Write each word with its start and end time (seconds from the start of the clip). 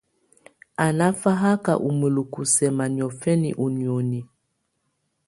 Á 0.85 0.87
ná 0.97 1.07
fáhaká 1.21 1.73
ú 1.87 1.89
mǝ́luku 1.99 2.41
sɛ́ma 2.53 2.85
niɔ̀fɛna 2.95 3.49
ú 3.63 3.65
nìóni. 3.77 4.19